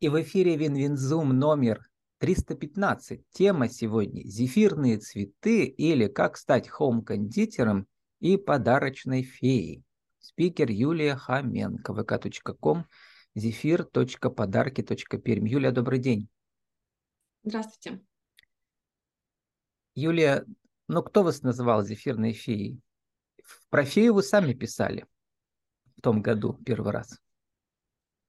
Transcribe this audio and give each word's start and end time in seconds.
И 0.00 0.08
в 0.08 0.20
эфире 0.22 0.56
WinWin 0.56 1.04
Zoom 1.04 1.36
номер 1.36 1.82
315. 2.18 3.20
Тема 3.32 3.68
сегодня– 3.68 4.22
зефирные 4.24 4.98
цветы 4.98 5.64
или 5.64 6.06
как 6.06 6.36
стать 6.36 6.68
home-кондитером 6.68 7.88
и 8.20 8.36
подарочной 8.36 9.24
феей. 9.24 9.82
Спикер 10.20 10.70
Юлия 10.70 11.16
Хоменко, 11.16 11.92
vk.com, 11.92 12.84
зефир.подарки.перм. 13.34 15.44
Юлия, 15.44 15.72
добрый 15.72 15.98
день. 15.98 16.28
Здравствуйте. 17.42 18.00
Юлия, 19.96 20.44
ну 20.86 21.02
кто 21.02 21.24
вас 21.24 21.42
называл 21.42 21.82
зефирной 21.82 22.34
феей? 22.34 22.80
Про 23.68 23.84
фею 23.84 24.14
вы 24.14 24.22
сами 24.22 24.52
писали 24.52 25.06
в 25.96 26.02
том 26.02 26.22
году 26.22 26.52
первый 26.64 26.92
раз. 26.92 27.18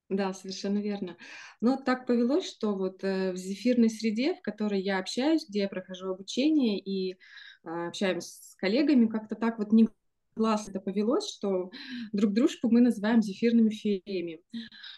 Да, 0.09 0.33
совершенно 0.33 0.79
верно. 0.79 1.17
Но 1.61 1.77
так 1.77 2.07
повелось, 2.07 2.47
что 2.49 2.75
вот 2.75 3.03
э, 3.03 3.31
в 3.31 3.35
зефирной 3.37 3.91
среде, 3.91 4.33
в 4.33 4.41
которой 4.41 4.81
я 4.81 4.97
общаюсь, 4.97 5.47
где 5.47 5.59
я 5.61 5.69
прохожу 5.69 6.09
обучение 6.11 6.79
и 6.79 7.13
э, 7.13 7.17
общаемся 7.87 8.29
с 8.29 8.55
коллегами, 8.55 9.05
как-то 9.07 9.35
так 9.35 9.59
вот 9.59 9.71
не 9.71 9.87
глаз 10.35 10.69
это 10.69 10.79
повелось, 10.79 11.29
что 11.29 11.69
друг 12.11 12.33
дружку 12.33 12.69
мы 12.69 12.81
называем 12.81 13.21
зефирными 13.21 13.69
феями. 13.69 14.41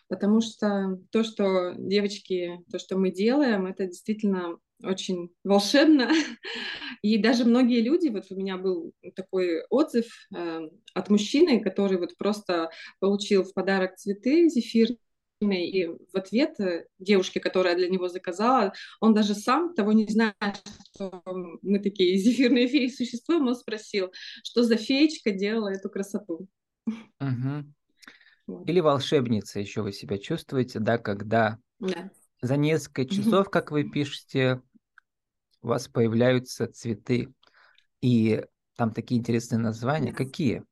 Потому 0.08 0.42
что 0.42 1.00
то, 1.12 1.24
что 1.24 1.74
девочки, 1.78 2.60
то, 2.72 2.80
что 2.80 2.98
мы 2.98 3.12
делаем, 3.12 3.66
это 3.66 3.86
действительно 3.86 4.58
очень 4.84 5.30
волшебно. 5.44 6.10
И 7.02 7.18
даже 7.18 7.46
многие 7.46 7.82
люди, 7.82 8.10
вот 8.10 8.26
у 8.30 8.36
меня 8.36 8.58
был 8.58 8.94
такой 9.16 9.64
отзыв 9.70 10.06
э, 10.36 10.70
от 10.94 11.10
мужчины, 11.10 11.62
который 11.62 11.98
вот 11.98 12.16
просто 12.18 12.70
получил 13.00 13.44
в 13.44 13.54
подарок 13.54 13.96
цветы 13.96 14.50
зефирные, 14.50 14.98
и 15.42 15.88
в 15.88 16.16
ответ 16.16 16.60
э, 16.60 16.86
девушке, 17.00 17.40
которая 17.40 17.76
для 17.76 17.90
него 17.90 18.08
заказала, 18.08 18.74
он 19.00 19.14
даже 19.14 19.34
сам, 19.34 19.74
того 19.74 19.92
не 19.92 20.06
зная, 20.08 20.36
что 20.94 21.22
мы 21.62 21.80
такие 21.80 22.18
зефирные 22.18 22.68
феи 22.68 22.88
существуем, 22.88 23.48
он 23.48 23.56
спросил, 23.56 24.12
что 24.44 24.64
за 24.64 24.78
феечка 24.78 25.32
делала 25.32 25.70
эту 25.70 25.90
красоту. 25.90 26.48
Угу. 26.86 27.66
Вот. 28.48 28.70
Или 28.70 28.80
волшебница 28.80 29.60
еще 29.60 29.82
вы 29.82 29.94
себя 29.94 30.18
чувствуете, 30.18 30.80
да, 30.80 30.98
когда 30.98 31.58
да. 31.80 32.12
за 32.42 32.58
несколько 32.58 33.06
часов, 33.06 33.50
как 33.50 33.72
вы 33.72 33.84
пишете, 33.84 34.62
у 35.62 35.68
вас 35.68 35.88
появляются 35.88 36.68
цветы. 36.68 37.34
И 38.02 38.44
там 38.76 38.92
такие 38.92 39.20
интересные 39.20 39.60
названия. 39.60 40.12
Да. 40.12 40.18
Какие? 40.18 40.64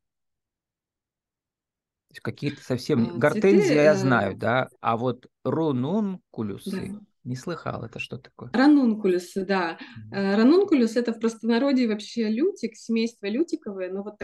Какие-то 2.22 2.62
совсем... 2.64 3.16
А, 3.16 3.18
Гортензия 3.18 3.66
цветы, 3.66 3.82
я 3.82 3.94
э, 3.94 3.96
знаю, 3.96 4.36
да, 4.36 4.70
а 4.82 4.98
вот 4.98 5.28
рунункулюсы 5.44 6.72
да. 6.72 7.00
не 7.24 7.36
слыхал. 7.36 7.84
Это 7.84 8.00
что 8.00 8.18
такое? 8.18 8.50
Ранункулюсы, 8.52 9.46
да. 9.46 9.78
Mm-hmm. 10.12 10.36
Ранункулюс– 10.36 10.96
это 10.96 11.14
в 11.14 11.20
простонародье 11.20 11.88
вообще 11.88 12.30
лютик, 12.30 12.76
семейство 12.76 13.28
лютиковое, 13.28 13.92
но 13.92 14.04
вот 14.04 14.16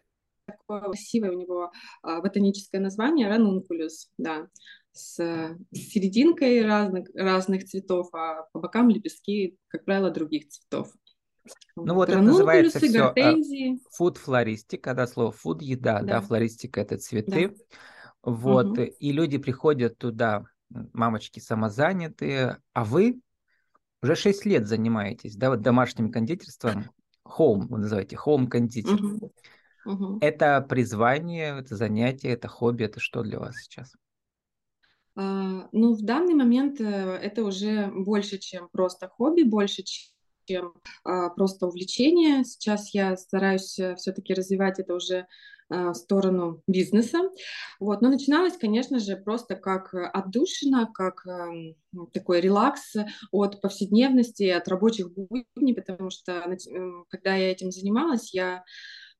такое 0.47 0.81
красивое 0.81 1.31
у 1.31 1.39
него 1.39 1.71
а, 2.01 2.21
ботаническое 2.21 2.81
название– 2.81 3.27
ранункулюс, 3.29 4.09
да 4.17 4.47
с 4.95 5.57
серединкой 5.73 6.65
разных, 6.65 7.09
разных 7.13 7.65
цветов, 7.65 8.07
а 8.13 8.43
по 8.53 8.59
бокам 8.59 8.89
лепестки, 8.89 9.57
как 9.67 9.83
правило, 9.83 10.09
других 10.09 10.47
цветов. 10.47 10.89
Ну 11.75 11.93
вот 11.93 12.09
это 12.09 12.21
называется 12.21 12.79
все 12.79 13.77
фуд 13.91 14.17
флористика, 14.17 14.93
да, 14.93 15.07
слово 15.07 15.31
фуд 15.31 15.61
еда, 15.61 15.99
да, 15.99 16.05
да 16.05 16.21
флористика 16.21 16.81
это 16.81 16.97
цветы. 16.97 17.49
Да. 17.49 17.55
Вот, 18.23 18.77
угу. 18.77 18.81
и 18.81 19.11
люди 19.11 19.37
приходят 19.37 19.97
туда, 19.97 20.45
мамочки 20.69 21.39
самозанятые, 21.39 22.57
а 22.73 22.83
вы 22.83 23.21
уже 24.01 24.15
6 24.15 24.45
лет 24.45 24.67
занимаетесь, 24.67 25.35
да, 25.35 25.49
вот 25.49 25.61
домашним 25.61 26.11
кондитерством, 26.11 26.89
home, 27.25 27.67
вы 27.69 27.79
называете, 27.79 28.15
home 28.15 28.47
кондитер. 28.47 28.95
Угу. 28.95 29.31
Угу. 29.85 30.17
Это 30.21 30.61
призвание, 30.61 31.59
это 31.59 31.75
занятие, 31.75 32.29
это 32.29 32.47
хобби, 32.47 32.83
это 32.85 32.99
что 32.99 33.21
для 33.21 33.39
вас 33.39 33.55
сейчас? 33.57 33.93
А, 35.15 35.69
ну, 35.71 35.93
в 35.93 36.01
данный 36.01 36.33
момент 36.33 36.81
э, 36.81 36.83
это 36.83 37.43
уже 37.43 37.91
больше, 37.93 38.39
чем 38.39 38.67
просто 38.69 39.07
хобби, 39.07 39.43
больше, 39.43 39.83
чем 40.45 40.73
а, 41.03 41.29
просто 41.29 41.67
увлечение. 41.67 42.43
Сейчас 42.43 42.93
я 42.93 43.15
стараюсь 43.17 43.77
э, 43.79 43.95
все-таки 43.95 44.33
развивать 44.33 44.79
это 44.79 44.95
уже 44.95 45.27
а, 45.69 45.91
в 45.91 45.95
сторону 45.95 46.61
бизнеса. 46.67 47.19
Вот. 47.79 48.01
Но 48.01 48.09
начиналось, 48.09 48.57
конечно 48.57 48.99
же, 48.99 49.17
просто 49.17 49.55
как 49.55 49.93
отдушина, 49.93 50.89
как 50.93 51.25
эм, 51.25 51.75
такой 52.13 52.41
релакс 52.41 52.95
от 53.31 53.61
повседневности, 53.61 54.43
от 54.49 54.67
рабочих 54.67 55.11
будней, 55.13 55.73
потому 55.73 56.09
что 56.09 56.43
когда 57.09 57.35
я 57.35 57.51
этим 57.51 57.71
занималась, 57.71 58.33
я 58.33 58.63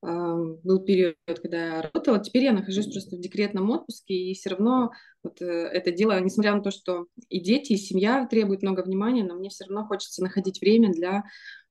был 0.06 0.84
период, 0.84 1.16
когда 1.26 1.78
я 1.78 1.82
работала, 1.82 2.20
теперь 2.20 2.44
я 2.44 2.54
нахожусь 2.54 2.92
просто 2.92 3.16
в 3.16 3.20
декретном 3.20 3.70
отпуске, 3.72 4.14
и 4.14 4.34
все 4.34 4.52
равно 4.52 4.92
вот 5.24 5.42
э, 5.42 5.46
это 5.46 5.92
дело, 5.92 6.20
несмотря 6.20 6.54
на 6.56 6.62
то, 6.62 6.72
что 6.72 7.08
и 7.30 7.40
дети, 7.40 7.74
и 7.74 7.78
семья 7.78 8.28
требуют 8.28 8.62
много 8.62 8.82
внимания, 8.82 9.24
но 9.24 9.36
мне 9.36 9.50
все 9.50 9.66
равно 9.66 9.86
хочется 9.88 10.22
находить 10.22 10.62
время 10.62 10.92
для 10.94 11.24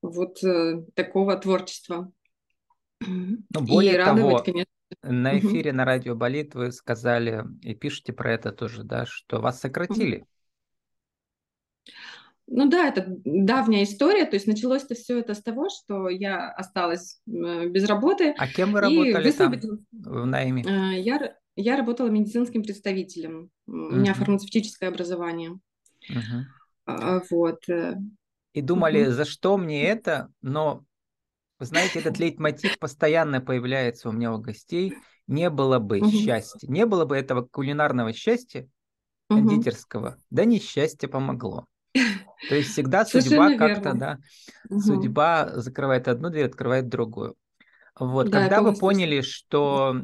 вот 0.03 0.43
э, 0.43 0.83
такого 0.95 1.37
творчества. 1.37 2.11
Ну, 3.01 3.39
более 3.51 3.95
и 3.95 3.97
радовать, 3.97 4.45
того, 4.45 4.45
конечно. 4.45 4.73
на 5.03 5.39
эфире 5.39 5.73
на 5.73 5.85
радио 5.85 6.15
Болит 6.15 6.55
вы 6.55 6.73
сказали 6.73 7.45
и 7.63 7.75
пишете 7.75 8.13
про 8.13 8.33
это 8.33 8.51
тоже, 8.51 8.83
да, 8.83 9.07
что 9.07 9.41
вас 9.41 9.61
сократили. 9.61 10.27
Ну 12.47 12.69
да, 12.69 12.89
это 12.89 13.07
давняя 13.25 13.85
история. 13.85 14.27
То 14.27 14.37
есть 14.37 14.47
началось 14.47 14.85
это 14.85 14.95
все 14.95 15.19
это 15.19 15.35
с 15.35 15.43
того, 15.43 15.69
что 15.71 16.09
я 16.09 16.51
осталась 16.51 17.21
э, 17.27 17.69
без 17.69 17.89
работы. 17.89 18.35
А 18.37 18.47
кем 18.47 18.73
вы 18.73 18.81
работали 18.81 19.31
там 19.31 19.55
в 19.93 20.27
найме? 20.27 20.63
Э, 20.63 21.01
я, 21.01 21.35
я 21.57 21.77
работала 21.77 22.09
медицинским 22.09 22.63
представителем. 22.63 23.51
У 23.67 23.73
uh-huh. 23.73 23.97
меня 23.97 24.15
фармацевтическое 24.15 24.91
образование. 24.91 25.59
Uh-huh. 26.11 27.23
Вот. 27.31 27.67
Э. 27.69 27.95
И 28.53 28.61
думали, 28.61 29.07
uh-huh. 29.07 29.13
за 29.13 29.25
что 29.25 29.57
мне 29.57 29.85
это? 29.85 30.29
Но, 30.43 30.85
вы 31.59 31.67
знаете, 31.67 32.01
этот 32.01 32.19
лейтмотив 32.19 32.79
постоянно 32.79 33.41
появляется 33.41 34.11
у 34.11 34.13
меня 34.13 34.35
у 34.35 34.39
гостей. 34.39 34.95
Не 35.27 35.49
было 35.49 35.79
бы 35.79 36.01
uh-huh. 36.01 36.11
счастья, 36.11 36.69
не 36.69 36.85
было 36.85 37.07
бы 37.07 37.17
этого 37.17 37.41
кулинарного 37.51 38.13
счастья, 38.13 38.69
кондитерского, 39.31 40.19
да 40.29 40.45
несчастье 40.45 41.09
помогло. 41.09 41.67
То 42.49 42.57
есть 42.57 42.73
всегда 42.73 43.05
судьба 43.05 43.57
как-то, 43.57 43.95
да, 43.95 44.19
угу. 44.69 44.81
судьба 44.81 45.51
закрывает 45.55 46.09
одну 46.09 46.31
дверь, 46.31 46.47
открывает 46.47 46.89
другую. 46.89 47.37
Вот, 47.99 48.31
да, 48.31 48.41
когда 48.41 48.63
вы 48.63 48.75
поняли, 48.75 49.21
что 49.21 50.03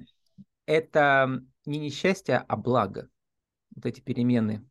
это 0.66 1.42
не 1.66 1.78
несчастье, 1.78 2.44
а 2.46 2.56
благо, 2.56 3.08
вот 3.74 3.86
эти 3.86 4.00
перемены? 4.00 4.64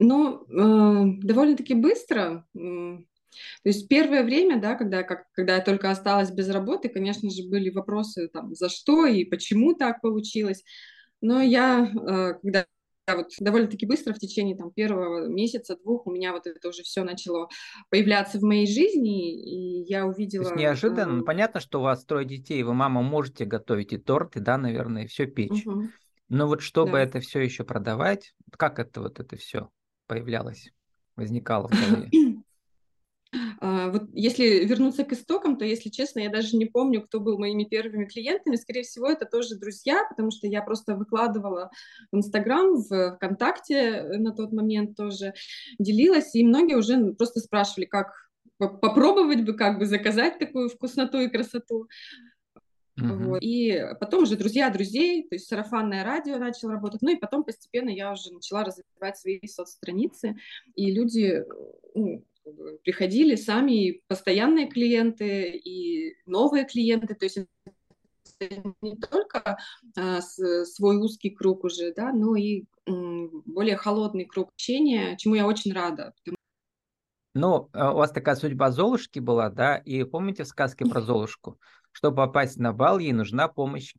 Ну, 0.00 0.44
э, 0.44 1.18
довольно-таки 1.22 1.74
быстро. 1.74 2.46
То 2.54 3.68
есть 3.68 3.88
первое 3.88 4.24
время, 4.24 4.60
да, 4.60 4.74
когда, 4.74 5.02
как, 5.02 5.30
когда 5.32 5.56
я 5.56 5.60
только 5.60 5.90
осталась 5.90 6.30
без 6.30 6.48
работы, 6.48 6.88
конечно 6.88 7.30
же, 7.30 7.48
были 7.48 7.70
вопросы 7.70 8.28
там, 8.28 8.54
за 8.54 8.68
что 8.68 9.06
и 9.06 9.24
почему 9.24 9.74
так 9.74 10.00
получилось. 10.00 10.64
Но 11.20 11.40
я, 11.40 11.84
э, 11.84 12.34
когда 12.40 12.66
вот 13.16 13.28
довольно-таки 13.38 13.86
быстро, 13.86 14.12
в 14.12 14.18
течение 14.18 14.56
там, 14.56 14.70
первого 14.70 15.26
месяца, 15.26 15.76
двух, 15.76 16.06
у 16.06 16.10
меня 16.10 16.32
вот 16.32 16.46
это 16.46 16.68
уже 16.68 16.82
все 16.82 17.04
начало 17.04 17.48
появляться 17.90 18.38
в 18.38 18.42
моей 18.42 18.66
жизни, 18.66 19.34
и 19.34 19.84
я 19.88 20.06
увидела... 20.06 20.44
То 20.44 20.50
есть 20.50 20.60
неожиданно, 20.60 21.12
ну, 21.12 21.24
понятно, 21.24 21.60
что 21.60 21.80
у 21.80 21.82
вас 21.82 22.04
трое 22.04 22.26
детей, 22.26 22.62
вы, 22.62 22.74
мама, 22.74 23.02
можете 23.02 23.44
готовить 23.44 23.92
и 23.92 23.98
торты, 23.98 24.40
да, 24.40 24.58
наверное, 24.58 25.04
и 25.04 25.06
все 25.06 25.26
печь. 25.26 25.66
Угу. 25.66 25.88
Но 26.28 26.46
вот 26.46 26.60
чтобы 26.60 26.92
да. 26.92 27.02
это 27.02 27.20
все 27.20 27.40
еще 27.40 27.64
продавать, 27.64 28.34
как 28.50 28.78
это 28.78 29.00
вот 29.00 29.20
это 29.20 29.36
все 29.36 29.70
появлялось, 30.06 30.72
возникало 31.16 31.68
в 31.68 31.70
голове? 31.70 32.10
А, 33.60 33.90
вот 33.90 34.04
если 34.12 34.64
вернуться 34.64 35.04
к 35.04 35.12
истокам, 35.12 35.56
то, 35.56 35.64
если 35.64 35.90
честно, 35.90 36.20
я 36.20 36.30
даже 36.30 36.56
не 36.56 36.66
помню, 36.66 37.02
кто 37.02 37.20
был 37.20 37.38
моими 37.38 37.64
первыми 37.64 38.06
клиентами. 38.06 38.56
Скорее 38.56 38.82
всего, 38.82 39.08
это 39.08 39.26
тоже 39.26 39.56
друзья, 39.56 40.04
потому 40.08 40.30
что 40.30 40.46
я 40.46 40.62
просто 40.62 40.94
выкладывала 40.94 41.70
в 42.10 42.16
Инстаграм, 42.16 42.76
в 42.76 43.16
ВКонтакте 43.16 44.02
на 44.18 44.32
тот 44.32 44.52
момент 44.52 44.96
тоже 44.96 45.34
делилась, 45.78 46.34
и 46.34 46.44
многие 46.44 46.76
уже 46.76 47.12
просто 47.14 47.40
спрашивали, 47.40 47.84
как 47.86 48.12
попробовать 48.58 49.44
бы, 49.44 49.54
как 49.54 49.78
бы 49.78 49.86
заказать 49.86 50.38
такую 50.38 50.68
вкусноту 50.68 51.20
и 51.20 51.28
красоту. 51.28 51.88
Uh-huh. 52.98 53.24
Вот. 53.26 53.38
И 53.40 53.80
потом 54.00 54.24
уже 54.24 54.36
друзья 54.36 54.70
друзей, 54.70 55.22
то 55.28 55.36
есть 55.36 55.46
сарафанное 55.46 56.02
радио 56.02 56.38
начало 56.38 56.72
работать. 56.72 57.00
Ну 57.02 57.10
и 57.10 57.16
потом 57.16 57.44
постепенно 57.44 57.90
я 57.90 58.10
уже 58.10 58.32
начала 58.32 58.64
развивать 58.64 59.16
свои 59.16 59.46
соцстраницы, 59.46 60.36
и 60.74 60.90
люди 60.90 61.44
ну, 61.94 62.24
приходили 62.82 63.34
сами 63.36 63.88
и 63.88 64.02
постоянные 64.06 64.68
клиенты, 64.68 65.50
и 65.50 66.16
новые 66.26 66.64
клиенты, 66.64 67.14
то 67.14 67.24
есть 67.24 67.38
не 68.82 68.96
только 68.96 69.58
а, 69.96 70.20
с, 70.20 70.64
свой 70.66 70.96
узкий 70.98 71.30
круг 71.30 71.64
уже, 71.64 71.92
да, 71.94 72.12
но 72.12 72.36
и 72.36 72.64
м, 72.86 73.42
более 73.46 73.76
холодный 73.76 74.26
круг 74.26 74.50
общения, 74.50 75.16
чему 75.16 75.34
я 75.34 75.46
очень 75.46 75.72
рада. 75.72 76.14
Ну, 77.34 77.68
а 77.72 77.92
у 77.92 77.96
вас 77.96 78.10
такая 78.10 78.36
судьба 78.36 78.70
Золушки 78.70 79.18
была, 79.18 79.50
да? 79.50 79.76
И 79.76 80.02
помните 80.04 80.44
в 80.44 80.48
сказке 80.48 80.84
про 80.84 81.00
Золушку? 81.00 81.58
Чтобы 81.92 82.16
попасть 82.16 82.58
на 82.58 82.72
бал, 82.72 82.98
ей 82.98 83.12
нужна 83.12 83.48
помощь, 83.48 83.94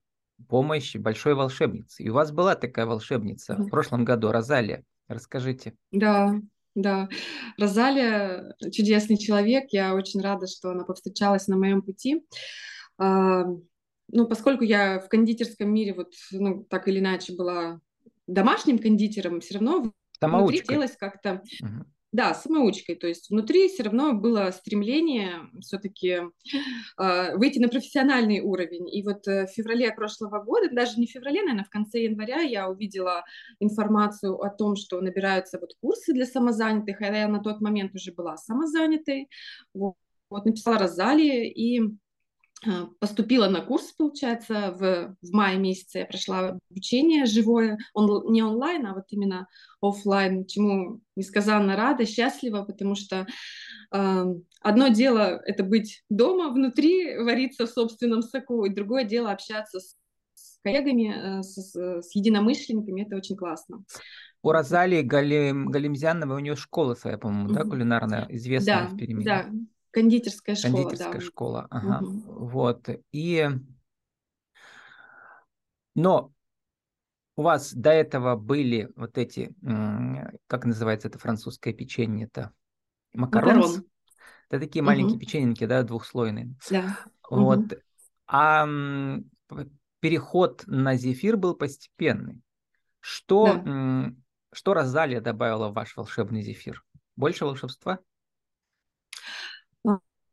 помощь 0.47 0.95
большой 0.95 1.35
волшебницы. 1.35 2.03
И 2.03 2.09
у 2.09 2.13
вас 2.13 2.31
была 2.31 2.55
такая 2.55 2.85
волшебница 2.85 3.55
в 3.55 3.69
прошлом 3.69 4.03
году, 4.03 4.31
Розалия. 4.31 4.83
Расскажите. 5.07 5.73
Да, 5.91 6.35
да. 6.75 7.09
Розалия 7.57 8.55
чудесный 8.71 9.17
человек. 9.17 9.65
Я 9.71 9.95
очень 9.95 10.21
рада, 10.21 10.47
что 10.47 10.71
она 10.71 10.83
повстречалась 10.83 11.47
на 11.47 11.57
моем 11.57 11.81
пути. 11.81 12.23
А, 12.97 13.45
ну, 14.11 14.27
поскольку 14.27 14.63
я 14.63 14.99
в 14.99 15.09
кондитерском 15.09 15.71
мире 15.71 15.93
вот, 15.93 16.13
ну, 16.31 16.63
так 16.63 16.87
или 16.87 16.99
иначе 16.99 17.35
была 17.35 17.79
домашним 18.27 18.79
кондитером, 18.79 19.41
все 19.41 19.55
равно 19.55 19.91
внутри 20.21 20.59
хотелось 20.59 20.95
как-то... 20.95 21.41
Угу. 21.61 21.85
Да, 22.11 22.33
самоучкой. 22.33 22.95
То 22.95 23.05
есть 23.05 23.29
внутри 23.29 23.67
все 23.67 23.83
равно 23.83 24.13
было 24.13 24.49
стремление 24.51 25.41
все-таки 25.61 26.07
э, 26.07 26.29
а, 26.97 27.35
выйти 27.37 27.59
на 27.59 27.67
профессиональный 27.67 28.39
уровень. 28.39 28.89
И 28.89 29.03
вот 29.03 29.27
э, 29.27 29.45
в 29.45 29.51
феврале 29.51 29.91
прошлого 29.91 30.43
года, 30.43 30.69
даже 30.71 30.99
не 30.99 31.05
в 31.05 31.11
феврале, 31.11 31.41
наверное, 31.41 31.65
в 31.65 31.69
конце 31.69 32.03
января 32.03 32.41
я 32.41 32.67
увидела 32.67 33.25
информацию 33.59 34.35
о 34.41 34.49
том, 34.49 34.75
что 34.75 34.99
набираются 35.01 35.59
вот 35.59 35.75
курсы 35.81 36.11
для 36.13 36.25
самозанятых, 36.25 36.99
а 37.01 37.15
я 37.15 37.27
на 37.27 37.41
тот 37.41 37.61
момент 37.61 37.93
уже 37.93 38.11
была 38.11 38.37
самозанятой. 38.37 39.29
Вот, 39.75 39.93
вот 40.31 40.45
написала 40.45 40.79
Розалии 40.79 41.47
и 41.47 41.81
поступила 42.99 43.47
на 43.47 43.61
курс, 43.61 43.91
получается, 43.93 44.75
в, 44.77 45.15
в 45.21 45.31
мае 45.31 45.57
месяце 45.57 45.99
я 45.99 46.05
прошла 46.05 46.59
обучение 46.69 47.25
живое, 47.25 47.77
он, 47.93 48.31
не 48.31 48.43
онлайн, 48.43 48.85
а 48.85 48.93
вот 48.93 49.05
именно 49.09 49.47
офлайн, 49.81 50.45
чему 50.45 50.99
несказанно 51.15 51.75
рада, 51.75 52.05
счастлива, 52.05 52.63
потому 52.63 52.95
что 52.95 53.27
э, 53.93 54.25
одно 54.61 54.87
дело 54.89 55.41
это 55.45 55.63
быть 55.63 56.03
дома, 56.09 56.49
внутри, 56.49 57.17
вариться 57.17 57.65
в 57.65 57.69
собственном 57.69 58.21
соку, 58.21 58.65
и 58.65 58.73
другое 58.73 59.05
дело 59.05 59.31
общаться 59.31 59.79
с, 59.79 59.95
с 60.33 60.59
коллегами, 60.61 61.39
э, 61.39 61.43
с, 61.43 61.75
с 61.75 62.15
единомышленниками, 62.15 63.03
это 63.03 63.15
очень 63.15 63.37
классно. 63.37 63.83
У 64.41 64.51
Розалии 64.51 65.01
Галим, 65.01 65.69
Галимзяновой 65.69 66.37
у 66.37 66.39
нее 66.39 66.55
школа 66.55 66.95
своя, 66.95 67.17
по-моему, 67.17 67.53
да, 67.53 67.63
кулинарная, 67.63 68.25
известная 68.29 68.87
да, 68.87 68.87
в 68.87 68.97
Перми? 68.97 69.23
Да, 69.23 69.49
Кондитерская 69.91 70.55
школа, 70.55 70.73
Кондитерская 70.73 71.13
да. 71.13 71.21
школа, 71.21 71.67
ага. 71.69 72.05
Угу. 72.05 72.45
Вот. 72.47 72.89
И... 73.11 73.49
Но 75.95 76.31
у 77.35 77.41
вас 77.41 77.73
до 77.73 77.91
этого 77.91 78.35
были 78.35 78.91
вот 78.95 79.17
эти, 79.17 79.53
как 80.47 80.65
называется 80.65 81.07
это 81.07 81.17
французское 81.19 81.73
печенье-то? 81.73 82.53
Макаронс? 83.13 83.55
Макарон. 83.55 83.85
Это 84.49 84.59
такие 84.59 84.83
маленькие 84.83 85.15
угу. 85.15 85.19
печеньки, 85.19 85.65
да, 85.65 85.83
двухслойные. 85.83 86.55
Да. 86.69 86.97
Вот. 87.29 87.59
Угу. 87.59 87.81
А 88.27 88.67
переход 89.99 90.63
на 90.67 90.95
зефир 90.95 91.37
был 91.37 91.55
постепенный. 91.55 92.41
Что, 92.99 93.61
да. 93.63 94.13
что 94.53 94.73
Розалия 94.73 95.21
добавила 95.21 95.69
в 95.69 95.73
ваш 95.73 95.95
волшебный 95.97 96.41
зефир? 96.41 96.83
Больше 97.15 97.45
волшебства? 97.45 97.99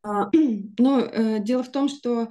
А, 0.07 0.31
ну, 0.79 1.01
э, 1.01 1.41
дело 1.41 1.63
в 1.63 1.73
том, 1.73 1.89
что 1.89 2.29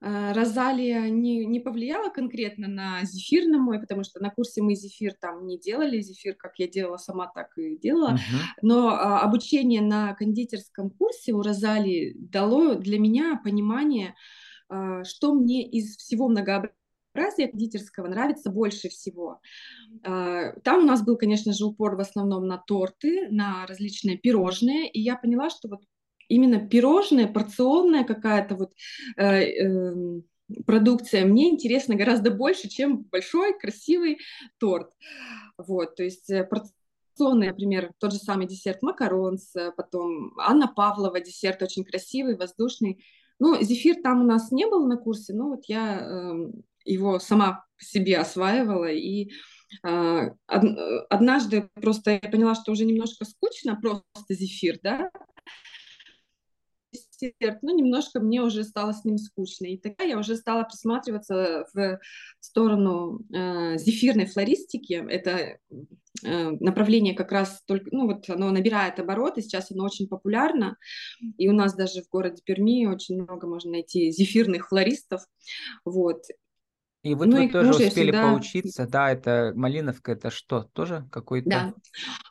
э, 0.00 0.32
Розалия 0.32 1.08
не, 1.08 1.46
не 1.46 1.60
повлияла 1.60 2.10
конкретно 2.10 2.66
на 2.66 3.04
зефир 3.04 3.46
на 3.46 3.58
мой, 3.58 3.78
потому 3.78 4.02
что 4.02 4.20
на 4.20 4.30
курсе 4.30 4.62
мы 4.62 4.74
зефир 4.74 5.14
там 5.20 5.46
не 5.46 5.58
делали, 5.58 6.00
зефир, 6.00 6.34
как 6.34 6.58
я 6.58 6.66
делала 6.66 6.96
сама, 6.96 7.30
так 7.32 7.56
и 7.56 7.78
делала. 7.78 8.14
Uh-huh. 8.14 8.40
Но 8.62 8.88
а, 8.88 9.20
обучение 9.20 9.80
на 9.80 10.14
кондитерском 10.14 10.90
курсе 10.90 11.32
у 11.32 11.42
Розалии 11.42 12.14
дало 12.16 12.74
для 12.74 12.98
меня 12.98 13.40
понимание, 13.42 14.16
а, 14.68 15.04
что 15.04 15.34
мне 15.34 15.64
из 15.68 15.96
всего 15.96 16.28
многообразия 16.28 16.72
кондитерского 17.48 18.08
нравится 18.08 18.50
больше 18.50 18.88
всего. 18.88 19.40
Там 20.02 20.78
у 20.80 20.82
нас 20.82 21.04
был, 21.04 21.16
конечно 21.16 21.52
же, 21.52 21.64
упор 21.64 21.94
в 21.94 22.00
основном 22.00 22.48
на 22.48 22.58
торты, 22.58 23.28
на 23.30 23.64
различные 23.68 24.18
пирожные, 24.18 24.90
и 24.90 25.00
я 25.00 25.14
поняла, 25.14 25.48
что 25.48 25.68
вот 25.68 25.80
именно 26.28 26.66
пирожное, 26.66 27.26
порционная 27.26 28.04
какая-то 28.04 28.56
вот 28.56 28.72
э, 29.16 29.24
э, 29.24 30.20
продукция 30.66 31.24
мне 31.24 31.50
интересна 31.50 31.94
гораздо 31.94 32.30
больше, 32.30 32.68
чем 32.68 33.02
большой 33.04 33.58
красивый 33.58 34.18
торт. 34.58 34.90
Вот, 35.56 35.96
то 35.96 36.02
есть 36.02 36.30
э, 36.30 36.44
порционный, 36.44 37.48
например, 37.48 37.92
тот 37.98 38.12
же 38.12 38.18
самый 38.18 38.46
десерт 38.46 38.82
макаронс, 38.82 39.54
э, 39.56 39.72
потом 39.76 40.38
Анна 40.38 40.68
Павлова 40.68 41.20
десерт 41.20 41.62
очень 41.62 41.84
красивый, 41.84 42.36
воздушный. 42.36 43.04
Ну, 43.38 43.60
зефир 43.62 43.96
там 44.02 44.22
у 44.22 44.24
нас 44.24 44.52
не 44.52 44.66
был 44.66 44.86
на 44.86 44.96
курсе, 44.96 45.32
но 45.34 45.48
вот 45.48 45.64
я 45.66 46.00
э, 46.00 46.50
его 46.84 47.18
сама 47.18 47.64
себе 47.78 48.18
осваивала 48.18 48.90
и 48.90 49.30
э, 49.86 50.30
однажды 50.46 51.68
просто 51.74 52.12
я 52.12 52.30
поняла, 52.30 52.54
что 52.54 52.72
уже 52.72 52.84
немножко 52.84 53.24
скучно 53.24 53.78
просто 53.80 54.34
зефир, 54.34 54.78
да, 54.82 55.10
десерт, 57.16 57.62
но 57.62 57.72
немножко 57.72 58.20
мне 58.20 58.42
уже 58.42 58.64
стало 58.64 58.92
с 58.92 59.04
ним 59.04 59.18
скучно. 59.18 59.66
И 59.66 59.78
тогда 59.78 60.04
я 60.04 60.18
уже 60.18 60.36
стала 60.36 60.64
присматриваться 60.64 61.66
в 61.72 61.98
сторону 62.40 63.20
э, 63.32 63.78
зефирной 63.78 64.26
флористики. 64.26 65.04
Это 65.08 65.58
э, 66.24 66.50
направление 66.60 67.14
как 67.14 67.32
раз 67.32 67.62
только, 67.66 67.86
ну 67.92 68.06
вот 68.06 68.28
оно 68.28 68.50
набирает 68.50 68.98
обороты, 68.98 69.42
сейчас 69.42 69.70
оно 69.70 69.84
очень 69.84 70.08
популярно. 70.08 70.76
И 71.38 71.48
у 71.48 71.52
нас 71.52 71.74
даже 71.74 72.02
в 72.02 72.08
городе 72.08 72.42
Перми 72.44 72.86
очень 72.86 73.20
много 73.22 73.46
можно 73.46 73.72
найти 73.72 74.10
зефирных 74.10 74.68
флористов. 74.68 75.22
Вот. 75.84 76.24
И 77.04 77.14
вот 77.14 77.26
ну, 77.26 77.36
вы 77.36 77.44
и 77.44 77.50
тоже 77.50 77.68
успели 77.68 77.90
всегда... 77.90 78.30
поучиться, 78.30 78.86
да, 78.86 79.12
это 79.12 79.52
Малиновка, 79.54 80.12
это 80.12 80.30
что, 80.30 80.62
тоже 80.72 81.06
какой-то? 81.12 81.50
Да, 81.50 81.74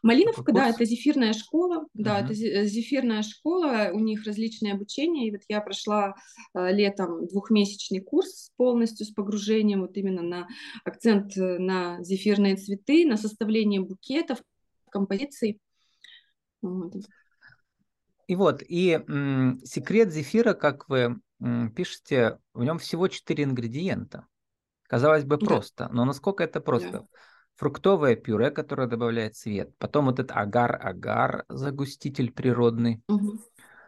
Малиновка, 0.02 0.52
да, 0.52 0.70
это 0.70 0.84
зефирная 0.84 1.34
школа, 1.34 1.86
да, 1.94 2.20
uh-huh. 2.20 2.24
это 2.24 2.66
зефирная 2.66 3.22
школа, 3.22 3.92
у 3.94 4.00
них 4.00 4.26
различные 4.26 4.74
обучения, 4.74 5.28
и 5.28 5.32
вот 5.32 5.42
я 5.48 5.62
прошла 5.62 6.16
э, 6.56 6.74
летом 6.74 7.28
двухмесячный 7.28 8.00
курс 8.00 8.50
полностью 8.58 9.06
с 9.06 9.12
погружением 9.12 9.82
вот 9.82 9.96
именно 9.96 10.24
на 10.24 10.48
акцент 10.84 11.38
э, 11.38 11.60
на 11.60 12.04
зефирные 12.04 12.56
цветы, 12.56 13.06
на 13.06 13.18
составление 13.18 13.80
букетов, 13.80 14.40
композиций. 14.90 15.62
Вот. 16.64 16.96
И 18.26 18.36
вот, 18.36 18.64
и 18.68 19.00
м, 19.08 19.60
секрет 19.66 20.12
зефира, 20.12 20.56
как 20.56 20.90
вы 20.90 21.22
м, 21.40 21.72
пишете, 21.76 22.40
в 22.56 22.64
нем 22.64 22.80
всего 22.80 23.08
четыре 23.08 23.44
ингредиента. 23.44 24.26
Казалось 24.94 25.24
бы, 25.24 25.40
просто, 25.40 25.90
но 25.92 26.06
насколько 26.06 26.44
это 26.44 26.62
просто? 26.62 26.92
Да. 26.92 27.08
Фруктовое 27.56 28.16
пюре, 28.16 28.52
которое 28.52 28.88
добавляет 28.88 29.36
цвет. 29.36 29.76
Потом 29.80 30.06
вот 30.06 30.20
этот 30.20 30.38
агар-агар, 30.38 31.46
загуститель 31.50 32.32
природный, 32.32 33.02
угу. 33.08 33.40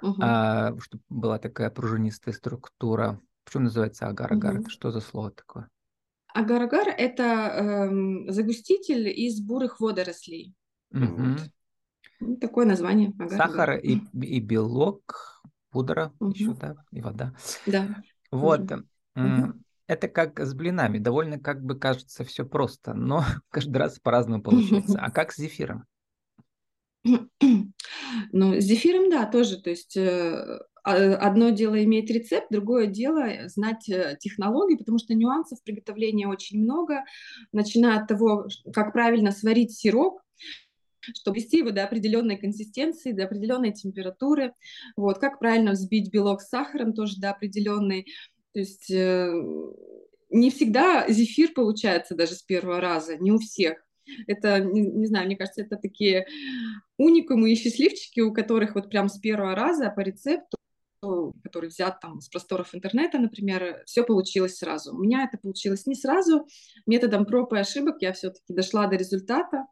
Угу. 0.02 0.16
А, 0.20 0.74
чтобы 0.80 1.04
была 1.10 1.38
такая 1.38 1.70
пружинистая 1.70 2.34
структура. 2.34 3.22
Почему 3.44 3.66
называется 3.66 4.08
агар-агар? 4.08 4.56
Угу. 4.56 4.62
Это 4.62 4.70
что 4.72 4.90
за 4.90 5.00
слово 5.00 5.30
такое? 5.30 5.70
Агар-агар– 6.34 6.88
это 6.98 7.24
эм, 7.24 8.32
загуститель 8.32 9.08
из 9.08 9.40
бурых 9.42 9.80
водорослей. 9.80 10.56
Угу. 10.92 11.04
Вот. 11.06 11.52
Ну, 12.20 12.38
такое 12.38 12.66
название. 12.66 13.10
Агар-агар. 13.20 13.38
Сахар 13.38 13.78
и, 13.78 14.02
и 14.24 14.40
белок, 14.40 15.44
пудра 15.70 16.12
угу. 16.20 16.32
еще, 16.32 16.56
да, 16.56 16.76
и 16.90 17.02
вода. 17.02 17.36
Да. 17.68 18.02
Вот. 18.32 18.72
Угу. 19.16 19.65
Это 19.88 20.08
как 20.08 20.40
с 20.40 20.54
блинами. 20.54 20.98
Довольно, 20.98 21.40
как 21.40 21.64
бы 21.64 21.78
кажется, 21.78 22.24
все 22.24 22.46
просто, 22.46 22.94
но 22.94 23.24
каждый 23.50 23.78
раз 23.78 24.00
по-разному 24.00 24.42
получается. 24.44 25.00
А 25.00 25.12
как 25.12 25.32
с 25.32 25.38
зефиром? 25.38 25.86
Ну, 28.32 28.60
с 28.60 28.64
зефиром, 28.64 29.10
да, 29.10 29.26
тоже. 29.26 29.62
То 29.62 29.70
есть 29.70 29.96
э, 29.96 30.60
а, 30.84 31.16
одно 31.16 31.50
дело 31.50 31.84
иметь 31.84 32.10
рецепт, 32.10 32.48
другое 32.50 32.88
дело 32.88 33.48
знать 33.48 33.88
э, 33.90 34.18
технологии, 34.20 34.76
потому 34.76 34.98
что 34.98 35.14
нюансов 35.14 35.62
приготовления 35.64 36.28
очень 36.28 36.62
много, 36.62 37.04
начиная 37.52 38.00
от 38.00 38.08
того, 38.08 38.48
как 38.74 38.94
правильно 38.94 39.32
сварить 39.32 39.78
сироп, 39.78 40.20
чтобы 41.14 41.38
вести 41.38 41.58
его 41.58 41.72
до 41.72 41.84
определенной 41.84 42.38
консистенции, 42.38 43.12
до 43.12 43.26
определенной 43.26 43.74
температуры, 43.74 44.54
вот, 44.96 45.20
как 45.20 45.40
правильно 45.40 45.72
взбить 45.72 46.12
белок 46.12 46.42
с 46.42 46.50
сахаром 46.50 46.94
тоже 46.94 47.20
до 47.20 47.32
определенной 47.32 48.08
то 48.56 48.60
есть 48.60 48.90
э, 48.90 49.34
не 50.30 50.50
всегда 50.50 51.06
зефир 51.10 51.52
получается 51.54 52.16
даже 52.16 52.36
с 52.36 52.42
первого 52.42 52.80
раза, 52.80 53.18
не 53.18 53.34
у 53.34 53.38
всех. 53.38 53.86
Это, 54.28 54.62
не, 54.62 54.80
не 54.80 55.08
знаю, 55.08 55.26
мне 55.26 55.36
кажется, 55.36 55.62
это 55.62 55.76
такие 55.76 56.26
уникумы 56.98 57.52
и 57.52 57.56
счастливчики, 57.56 58.22
у 58.22 58.32
которых 58.32 58.76
вот 58.76 58.90
прям 58.90 59.10
с 59.10 59.20
первого 59.20 59.56
раза 59.56 59.90
по 59.90 60.00
рецепту 60.00 60.58
который 61.44 61.70
взят 61.70 62.00
там 62.00 62.20
с 62.20 62.30
просторов 62.30 62.74
интернета, 62.74 63.20
например, 63.20 63.84
все 63.86 64.04
получилось 64.04 64.58
сразу. 64.58 64.96
У 64.96 64.98
меня 64.98 65.26
это 65.26 65.38
получилось 65.38 65.86
не 65.86 65.94
сразу, 65.94 66.48
методом 66.88 67.28
проб 67.28 67.54
и 67.54 67.60
ошибок 67.60 67.98
я 68.00 68.12
все-таки 68.14 68.54
дошла 68.54 68.88
до 68.88 68.96
результата, 68.96 69.68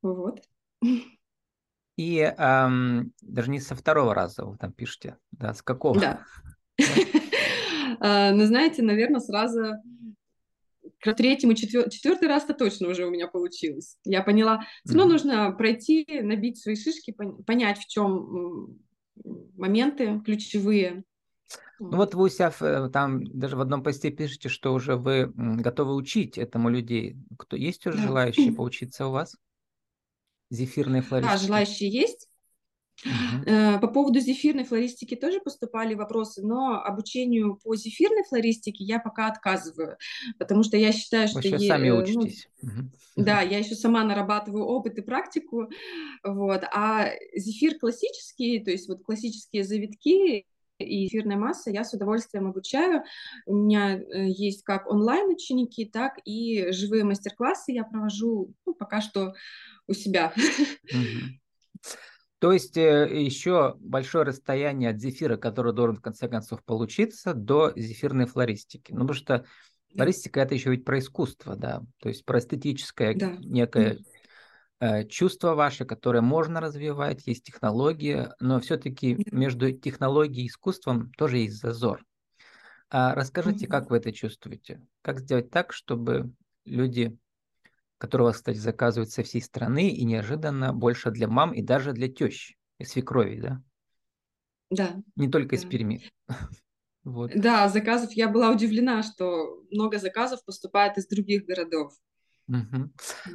Вот. 0.00 0.40
И 1.96 2.18
эм, 2.18 3.12
даже 3.20 3.50
не 3.50 3.60
со 3.60 3.76
второго 3.76 4.12
раза 4.12 4.44
вы 4.44 4.56
там 4.56 4.72
пишете, 4.72 5.18
да, 5.30 5.54
с 5.54 5.62
какого? 5.62 6.00
Да. 6.00 6.26
А, 8.04 8.32
ну, 8.32 8.46
знаете, 8.46 8.82
наверное, 8.82 9.20
сразу 9.20 9.74
к 10.98 11.14
третьему, 11.14 11.54
четвертый 11.54 12.26
раз-то 12.26 12.52
точно 12.52 12.88
уже 12.88 13.06
у 13.06 13.10
меня 13.10 13.28
получилось. 13.28 13.96
Я 14.04 14.22
поняла, 14.22 14.64
все 14.84 14.96
равно 14.96 15.12
нужно 15.12 15.52
пройти, 15.52 16.04
набить 16.20 16.60
свои 16.60 16.74
шишки, 16.74 17.14
понять, 17.46 17.78
в 17.78 17.86
чем 17.86 18.76
моменты 19.56 20.20
ключевые. 20.24 21.04
Ну 21.78 21.96
вот 21.96 22.14
вы 22.14 22.24
у 22.24 22.28
себя 22.28 22.52
э, 22.60 22.88
там 22.92 23.24
даже 23.24 23.56
в 23.56 23.60
одном 23.60 23.82
посте 23.82 24.10
пишете, 24.10 24.48
что 24.48 24.72
уже 24.72 24.96
вы 24.96 25.32
готовы 25.34 25.94
учить 25.94 26.38
этому 26.38 26.70
людей. 26.70 27.16
Кто 27.38 27.56
есть 27.56 27.86
уже 27.86 27.98
да. 27.98 28.04
желающие 28.04 28.52
поучиться 28.54 29.06
у 29.06 29.10
вас? 29.12 29.36
Зефирные 30.50 31.02
флористики? 31.02 31.32
Да, 31.32 31.38
желающие 31.38 31.90
есть. 31.90 32.28
Угу. 33.04 33.80
По 33.80 33.88
поводу 33.88 34.20
зефирной 34.20 34.64
флористики 34.64 35.16
тоже 35.16 35.40
поступали 35.40 35.94
вопросы, 35.94 36.42
но 36.42 36.82
обучению 36.82 37.58
по 37.62 37.74
зефирной 37.74 38.24
флористике 38.24 38.84
я 38.84 38.98
пока 38.98 39.26
отказываю, 39.26 39.96
потому 40.38 40.62
что 40.62 40.76
я 40.76 40.92
считаю, 40.92 41.28
что... 41.28 41.40
Вы 41.40 41.48
еще 41.48 41.58
сами 41.58 41.90
ну, 41.90 41.98
учитесь. 41.98 42.48
угу. 42.62 42.90
Да, 43.16 43.42
я 43.42 43.58
еще 43.58 43.74
сама 43.74 44.04
нарабатываю 44.04 44.64
опыт 44.64 44.98
и 44.98 45.02
практику, 45.02 45.68
вот, 46.24 46.62
а 46.72 47.10
зефир 47.34 47.78
классический, 47.78 48.60
то 48.60 48.70
есть 48.70 48.88
вот 48.88 49.02
классические 49.02 49.64
завитки 49.64 50.46
и 50.78 51.06
эфирная 51.06 51.36
масса 51.36 51.70
я 51.70 51.84
с 51.84 51.92
удовольствием 51.92 52.48
обучаю. 52.48 53.04
У 53.46 53.54
меня 53.54 53.98
э, 53.98 54.28
есть 54.28 54.62
как 54.64 54.90
онлайн-ученики, 54.90 55.84
так 55.84 56.18
и 56.24 56.72
живые 56.72 57.04
мастер-классы 57.04 57.72
я 57.72 57.84
провожу 57.84 58.52
ну, 58.66 58.74
пока 58.74 59.00
что 59.00 59.34
у 59.86 59.92
себя. 59.92 60.32
То 62.42 62.52
есть 62.52 62.76
э, 62.76 63.08
еще 63.22 63.76
большое 63.78 64.24
расстояние 64.24 64.90
от 64.90 65.00
зефира, 65.00 65.36
который 65.36 65.72
должен 65.72 65.96
в 65.96 66.02
конце 66.02 66.28
концов 66.28 66.62
получиться, 66.64 67.32
до 67.32 67.72
зефирной 67.76 68.26
флористики. 68.26 68.92
Ну, 68.92 69.00
потому 69.00 69.14
что 69.14 69.44
флористика 69.94 70.40
это 70.40 70.54
еще 70.54 70.70
ведь 70.70 70.84
про 70.84 70.98
искусство, 70.98 71.54
да, 71.54 71.82
то 72.00 72.08
есть 72.08 72.24
про 72.24 72.40
эстетическое 72.40 73.14
да. 73.14 73.36
некое 73.38 73.98
Э, 74.82 75.04
чувство 75.04 75.54
ваше, 75.54 75.84
которое 75.84 76.22
можно 76.22 76.60
развивать, 76.60 77.24
есть 77.28 77.44
технология, 77.44 78.34
но 78.40 78.58
все-таки 78.58 79.16
между 79.30 79.70
технологией 79.70 80.46
и 80.46 80.48
искусством 80.48 81.12
тоже 81.12 81.38
есть 81.38 81.60
зазор. 81.60 82.04
А 82.90 83.14
расскажите, 83.14 83.68
как 83.68 83.90
вы 83.90 83.98
это 83.98 84.10
чувствуете? 84.10 84.84
Как 85.02 85.20
сделать 85.20 85.50
так, 85.50 85.72
чтобы 85.72 86.32
люди, 86.64 87.16
которые 88.02 88.26
вас, 88.26 88.38
кстати, 88.38 88.56
заказывают 88.56 89.12
со 89.12 89.22
всей 89.22 89.40
страны 89.40 89.88
и 89.88 90.04
неожиданно 90.04 90.72
больше 90.72 91.12
для 91.12 91.28
мам 91.28 91.54
и 91.54 91.62
даже 91.62 91.92
для 91.92 92.08
тещи 92.08 92.56
и 92.78 92.84
свекрови, 92.84 93.40
да? 93.40 93.62
Да. 94.70 95.02
Не 95.14 95.28
только 95.28 95.50
да. 95.50 95.56
из 95.56 95.64
Перми. 95.64 96.02
Вот. 97.04 97.32
Да, 97.34 97.68
заказов 97.68 98.12
я 98.12 98.28
была 98.28 98.52
удивлена, 98.52 99.02
что 99.02 99.64
много 99.72 99.98
заказов 99.98 100.44
поступает 100.44 100.98
из 100.98 101.08
других 101.08 101.44
городов. 101.46 101.92
Угу. 102.46 102.92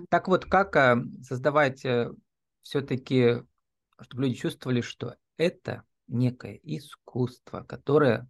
Так 0.09 0.29
вот, 0.29 0.45
как 0.45 0.73
э, 0.77 0.95
создавать 1.21 1.83
э, 1.83 2.13
все-таки, 2.61 3.43
чтобы 3.99 4.23
люди 4.23 4.35
чувствовали, 4.35 4.79
что 4.79 5.15
это 5.35 5.83
некое 6.07 6.57
искусство, 6.63 7.63
которое 7.63 8.29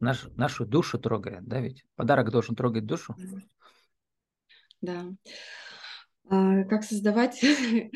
наш, 0.00 0.24
нашу 0.36 0.66
душу 0.66 0.98
трогает, 0.98 1.46
да, 1.46 1.60
ведь 1.60 1.86
подарок 1.96 2.30
должен 2.30 2.54
трогать 2.54 2.84
душу. 2.84 3.16
Да. 4.82 5.06
А, 6.28 6.64
как 6.64 6.84
создавать? 6.84 7.42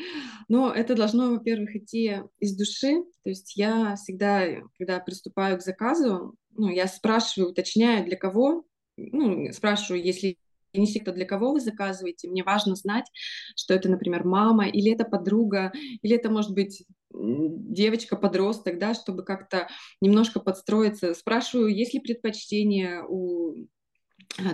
Но 0.47 0.71
это 0.71 0.95
должно, 0.95 1.31
во-первых, 1.31 1.75
идти 1.75 2.21
из 2.39 2.55
души. 2.55 3.03
То 3.23 3.29
есть 3.29 3.55
я 3.55 3.95
всегда, 3.95 4.45
когда 4.77 4.99
приступаю 4.99 5.57
к 5.57 5.63
заказу, 5.63 6.35
ну, 6.51 6.69
я 6.69 6.87
спрашиваю, 6.87 7.51
уточняю, 7.51 8.05
для 8.05 8.17
кого, 8.17 8.65
ну, 8.97 9.51
спрашиваю, 9.51 10.03
если 10.03 10.37
не 10.73 10.85
секрет, 10.85 11.15
для 11.15 11.25
кого 11.25 11.53
вы 11.53 11.59
заказываете. 11.59 12.27
Мне 12.27 12.43
важно 12.43 12.75
знать, 12.75 13.05
что 13.55 13.73
это, 13.73 13.89
например, 13.89 14.23
мама, 14.23 14.67
или 14.67 14.91
это 14.91 15.03
подруга, 15.03 15.71
или 16.01 16.15
это, 16.15 16.29
может 16.29 16.53
быть, 16.53 16.85
девочка-подросток, 17.11 18.77
да, 18.77 18.93
чтобы 18.93 19.23
как-то 19.23 19.67
немножко 19.99 20.39
подстроиться. 20.39 21.15
Спрашиваю, 21.15 21.73
есть 21.73 21.95
ли 21.95 21.99
предпочтение 21.99 23.03
у 23.07 23.67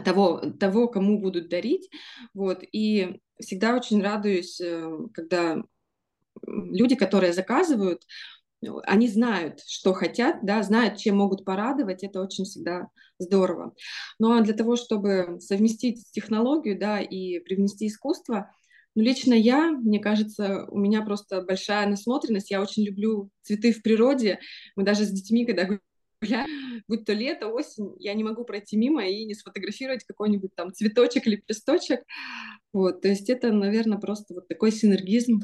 того, 0.03 0.39
того, 0.59 0.87
кому 0.87 1.19
будут 1.19 1.49
дарить. 1.49 1.89
Вот. 2.33 2.63
И 2.71 3.19
всегда 3.39 3.75
очень 3.75 4.01
радуюсь, 4.01 4.59
э, 4.61 4.97
когда 5.13 5.63
люди, 6.45 6.95
которые 6.95 7.33
заказывают, 7.33 8.03
они 8.83 9.07
знают, 9.07 9.61
что 9.67 9.93
хотят, 9.93 10.39
да, 10.43 10.63
знают, 10.63 10.97
чем 10.97 11.17
могут 11.17 11.45
порадовать, 11.45 12.03
это 12.03 12.21
очень 12.21 12.45
всегда 12.45 12.87
здорово. 13.19 13.73
Ну 14.19 14.31
а 14.31 14.41
для 14.41 14.53
того, 14.53 14.75
чтобы 14.75 15.37
совместить 15.39 16.09
технологию, 16.11 16.79
да, 16.79 16.99
и 16.99 17.39
привнести 17.39 17.87
искусство, 17.87 18.51
ну, 18.95 19.03
лично 19.03 19.33
я, 19.33 19.71
мне 19.71 19.99
кажется, 19.99 20.65
у 20.69 20.79
меня 20.79 21.01
просто 21.01 21.41
большая 21.41 21.87
насмотренность, 21.87 22.49
я 22.49 22.61
очень 22.61 22.85
люблю 22.85 23.29
цветы 23.43 23.73
в 23.73 23.81
природе, 23.81 24.39
мы 24.75 24.83
даже 24.83 25.03
с 25.03 25.11
детьми, 25.11 25.45
когда 25.45 25.67
гуляем, 26.25 26.83
будь 26.87 27.05
то 27.05 27.13
лето, 27.13 27.47
осень, 27.47 27.95
я 27.99 28.13
не 28.13 28.23
могу 28.23 28.43
пройти 28.43 28.77
мимо 28.77 29.05
и 29.05 29.25
не 29.25 29.33
сфотографировать 29.33 30.03
какой-нибудь 30.03 30.55
там 30.55 30.73
цветочек, 30.73 31.25
лепесточек, 31.25 32.01
вот, 32.73 33.01
то 33.01 33.07
есть 33.07 33.29
это, 33.29 33.51
наверное, 33.51 33.97
просто 33.97 34.33
вот 34.33 34.47
такой 34.47 34.71
синергизм 34.71 35.41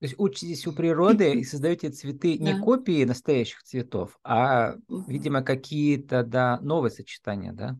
то 0.00 0.06
есть 0.06 0.14
учитесь 0.16 0.66
у 0.66 0.72
природы 0.72 1.34
и 1.34 1.44
создаете 1.44 1.90
цветы 1.90 2.38
не 2.38 2.54
да. 2.54 2.60
копии 2.60 3.04
настоящих 3.04 3.62
цветов, 3.62 4.18
а, 4.24 4.76
видимо, 4.88 5.42
какие-то 5.42 6.22
да, 6.22 6.58
новые 6.62 6.90
сочетания, 6.90 7.52
да? 7.52 7.78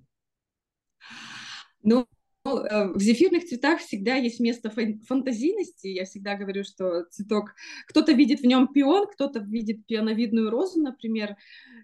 Ну, 1.82 2.06
э, 2.44 2.92
в 2.94 3.00
зефирных 3.00 3.44
цветах 3.44 3.80
всегда 3.80 4.14
есть 4.14 4.40
место 4.40 4.70
фантазийности. 4.70 5.88
Я 5.88 6.04
всегда 6.04 6.36
говорю, 6.36 6.64
что 6.64 7.04
цветок... 7.10 7.54
Кто-то 7.88 8.12
видит 8.12 8.40
в 8.40 8.46
нем 8.46 8.68
пион, 8.68 9.06
кто-то 9.08 9.40
видит 9.40 9.86
пионовидную 9.86 10.50
розу, 10.50 10.80
например. 10.80 11.36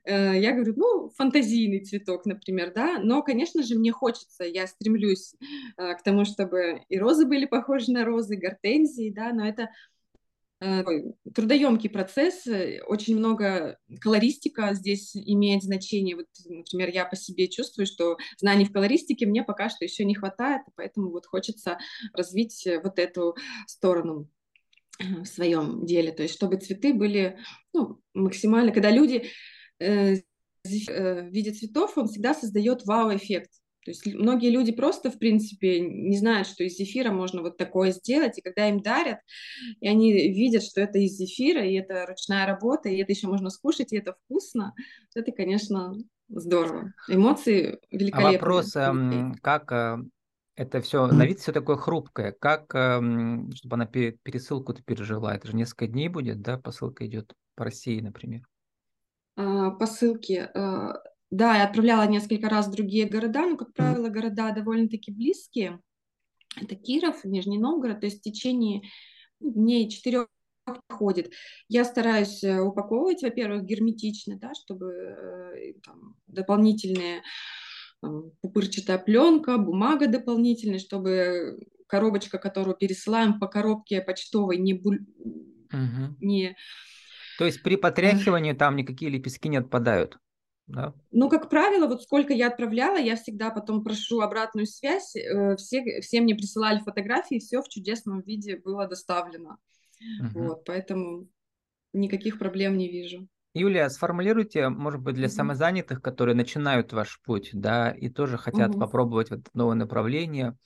Э, 0.05 0.39
я 0.39 0.53
говорю, 0.53 0.75
ну, 0.77 1.11
фантазийный 1.11 1.85
цветок, 1.85 2.27
например, 2.27 2.73
да. 2.75 2.99
Но, 2.99 3.23
конечно 3.23 3.63
же, 3.63 3.79
мне 3.79 3.93
хочется, 3.93 4.45
я 4.45 4.67
стремлюсь 4.67 5.35
э, 5.77 5.95
к 5.95 6.03
тому, 6.03 6.25
чтобы 6.25 6.83
и 6.89 6.99
розы 6.99 7.27
были 7.27 7.47
похожи 7.47 7.93
на 7.93 8.05
розы, 8.05 8.37
гортензии, 8.37 9.11
да, 9.11 9.33
но 9.33 9.47
это 9.47 9.71
трудоемкий 10.59 11.91
процесс, 11.91 12.47
э, 12.47 12.81
очень 12.87 13.17
много 13.17 13.79
колористика 14.01 14.73
здесь 14.73 15.15
имеет 15.15 15.63
значение. 15.63 16.17
Вот, 16.17 16.27
например, 16.49 16.89
я 16.91 17.05
по 17.05 17.15
себе 17.15 17.49
чувствую, 17.49 17.87
что 17.87 18.17
знаний 18.39 18.65
в 18.65 18.73
колористике 18.73 19.27
мне 19.27 19.43
пока 19.43 19.69
что 19.69 19.85
еще 19.85 20.05
не 20.05 20.15
хватает, 20.15 20.63
поэтому 20.75 21.11
вот 21.11 21.27
хочется 21.27 21.79
развить 22.15 22.67
э, 22.67 22.81
вот 22.83 22.99
эту 22.99 23.37
сторону 23.67 24.29
в 24.99 25.27
своем 25.27 25.85
деле, 25.85 26.11
то 26.11 26.23
есть 26.23 26.35
чтобы 26.35 26.57
цветы 26.57 26.95
были 26.95 27.39
ну, 27.75 28.01
максимально, 28.15 28.73
когда 28.73 28.91
люди 28.91 29.27
э, 29.79 30.17
видят 30.65 31.59
цветов, 31.59 31.99
он 31.99 32.09
всегда 32.09 32.33
создает 32.33 32.87
вау-эффект. 32.87 33.51
То 33.87 33.93
есть 33.93 34.05
многие 34.05 34.51
люди 34.51 34.73
просто, 34.73 35.13
в 35.13 35.19
принципе, 35.21 35.79
не 35.79 36.19
знают, 36.19 36.49
что 36.49 36.65
из 36.65 36.77
зефира 36.77 37.13
можно 37.13 37.41
вот 37.41 37.57
такое 37.57 37.93
сделать, 37.93 38.37
и 38.37 38.43
когда 38.43 38.69
им 38.69 38.81
дарят, 38.81 39.21
и 39.81 39.87
они 39.87 40.13
видят, 40.13 40.65
что 40.65 40.81
это 40.81 40.99
из 40.99 41.13
зефира, 41.13 41.65
и 41.65 41.75
это 41.75 42.05
ручная 42.05 42.47
работа, 42.47 42.89
и 42.89 42.97
это 42.97 43.13
еще 43.13 43.29
можно 43.29 43.49
скушать, 43.49 43.93
и 43.93 43.97
это 43.97 44.15
вкусно, 44.25 44.75
это, 45.15 45.31
конечно, 45.31 45.95
здорово. 46.29 46.93
Эмоции 47.09 47.75
а 47.75 47.97
великолепные. 47.97 48.39
А 48.39 48.41
вопрос, 48.41 48.75
эм, 48.75 49.35
как 49.41 49.71
э, 49.71 49.99
это 50.57 50.81
все, 50.81 51.07
на 51.07 51.25
вид 51.25 51.39
все 51.39 51.53
такое 51.53 51.77
хрупкое, 51.77 52.33
как, 52.33 52.75
эм, 52.75 53.53
чтобы 53.53 53.77
она 53.77 53.87
пересылку-то 53.87 54.83
пережила, 54.83 55.33
это 55.37 55.47
же 55.47 55.55
несколько 55.55 55.87
дней 55.87 56.09
будет, 56.09 56.43
да, 56.43 56.59
посылка 56.59 57.07
идет 57.07 57.33
по 57.55 57.63
России, 57.63 58.01
например? 58.01 58.43
А, 59.37 59.71
посылки, 59.71 60.51
э, 60.53 60.93
да, 61.31 61.57
я 61.57 61.65
отправляла 61.65 62.07
несколько 62.07 62.49
раз 62.49 62.69
в 62.69 62.73
другие 62.73 63.07
города, 63.07 63.47
но, 63.47 63.57
как 63.57 63.73
правило, 63.73 64.09
города 64.09 64.53
довольно-таки 64.53 65.11
близкие. 65.11 65.81
Это 66.61 66.75
Киров, 66.77 67.25
Нижний 67.25 67.59
Новгород, 67.59 68.01
то 68.01 68.07
есть 68.07 68.21
в 68.21 68.23
течение 68.23 68.83
дней 69.41 69.91
четырех 69.91 70.29
ходит. 70.89 71.33
Я 71.69 71.85
стараюсь 71.85 72.43
э, 72.43 72.61
упаковывать, 72.61 73.23
во-первых, 73.23 73.65
герметично, 73.65 74.39
да, 74.39 74.53
чтобы 74.55 74.93
э, 74.93 75.73
там, 75.85 76.17
дополнительные 76.27 77.23
пупырчатая 78.41 78.99
пленка, 78.99 79.59
бумага 79.59 80.07
дополнительная, 80.07 80.79
чтобы 80.79 81.59
коробочка, 81.87 82.39
которую 82.39 82.77
пересылаем 82.77 83.39
по 83.39 83.47
коробке 83.47 84.01
почтовой, 84.01 84.59
не, 84.59 84.75
буль... 84.75 85.01
угу. 85.73 86.17
не... 86.21 86.57
То 87.39 87.45
есть 87.45 87.63
при 87.63 87.77
потряхивании 87.77 88.53
там 88.53 88.77
никакие 88.77 89.11
лепестки 89.11 89.49
не 89.49 89.59
отпадают? 89.59 90.19
Да? 90.67 90.95
Ну, 91.13 91.29
как 91.29 91.49
правило, 91.49 91.87
вот 91.87 92.03
сколько 92.03 92.33
я 92.33 92.49
отправляла, 92.49 92.97
я 92.97 93.17
всегда 93.17 93.51
потом 93.51 93.85
прошу 93.85 94.21
обратную 94.21 94.67
связь. 94.67 95.15
Э, 95.15 95.57
все, 95.57 96.01
все 96.01 96.21
мне 96.21 96.35
присылали 96.35 96.81
фотографии, 96.81 97.39
все 97.39 97.63
в 97.63 97.69
чудесном 97.69 98.21
виде 98.23 98.57
было 98.57 98.87
доставлено. 98.87 99.59
Угу. 100.21 100.45
Вот, 100.45 100.65
поэтому 100.65 101.29
никаких 101.93 102.39
проблем 102.39 102.77
не 102.77 102.89
вижу. 102.89 103.29
Юлия, 103.55 103.89
сформулируйте, 103.89 104.69
может 104.69 105.01
быть, 105.01 105.15
для 105.15 105.31
самозанятых, 105.31 106.03
которые 106.03 106.35
начинают 106.35 106.93
ваш 106.93 107.21
путь, 107.23 107.51
да, 107.55 107.91
и 107.91 108.11
тоже 108.11 108.37
хотят 108.37 108.71
угу. 108.71 108.81
попробовать 108.81 109.31
вот 109.31 109.49
новое 109.55 109.77
направление, 109.77 110.57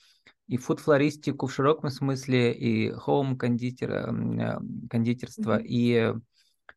и 0.49 0.57
фуд-флористику 0.57 1.47
в 1.47 1.53
широком 1.53 1.91
смысле, 1.91 2.53
и 2.53 2.91
хоум-кондитер, 2.91 3.91
э, 3.93 4.59
кондитерство, 4.89 5.57
угу. 5.57 5.65
и 5.65 6.15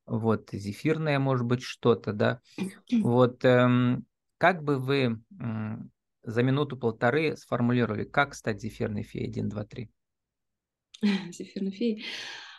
вот 0.06 0.50
зефирное, 0.52 1.20
может 1.20 1.46
быть, 1.46 1.64
что-то, 1.64 2.14
да. 2.14 2.42
Вот 3.04 3.44
эм, 3.46 4.06
как 4.38 4.64
бы 4.64 4.78
вы 4.78 5.20
эм, 5.40 5.92
за 6.24 6.44
минуту-полторы 6.44 7.36
сформулировали, 7.38 8.04
как 8.04 8.36
стать 8.36 8.62
зефирной 8.62 9.04
феей 9.04 9.28
1, 9.28 9.50
2, 9.50 9.66
3? 9.66 9.90
Зефирной 11.02 11.72
феей? 11.72 12.06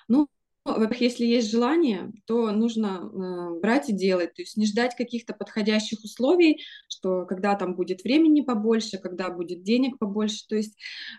Ну, 0.09 0.29
во-первых, 0.65 1.01
если 1.01 1.27
есть 1.27 1.51
желание, 1.51 2.11
то 2.27 2.51
нужно 2.51 3.03
э, 3.03 3.61
брать 3.61 3.91
и 3.91 3.93
делать, 3.93 4.35
то 4.35 4.43
есть 4.43 4.57
не 4.57 4.67
ждать 4.67 4.97
каких-то 4.97 5.35
подходящих 5.35 6.03
условий, 6.03 6.63
что 6.89 7.27
когда 7.27 7.55
там 7.55 7.75
будет 7.75 8.03
времени 8.03 8.41
побольше, 8.41 8.99
когда 8.99 9.29
будет 9.29 9.63
денег 9.63 9.99
побольше, 9.99 10.47
то 10.49 10.57
есть 10.57 10.77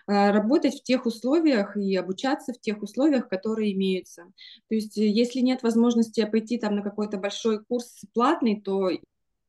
э, 0.08 0.30
работать 0.30 0.74
в 0.74 0.82
тех 0.82 1.06
условиях 1.06 1.76
и 1.76 1.94
обучаться 1.94 2.52
в 2.52 2.60
тех 2.60 2.82
условиях, 2.82 3.28
которые 3.28 3.72
имеются. 3.72 4.24
То 4.68 4.74
есть 4.74 4.98
э, 4.98 5.06
если 5.06 5.40
нет 5.40 5.62
возможности 5.62 6.24
пойти 6.24 6.58
там 6.58 6.74
на 6.74 6.82
какой-то 6.82 7.16
большой 7.18 7.64
курс 7.64 8.02
платный, 8.14 8.60
то 8.60 8.90